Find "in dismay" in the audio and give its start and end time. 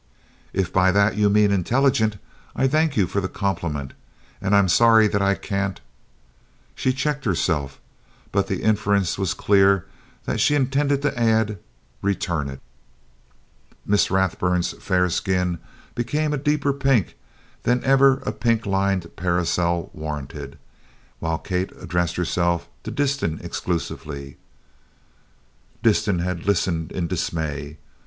26.91-27.77